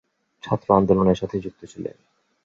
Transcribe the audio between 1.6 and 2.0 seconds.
ছিলেন।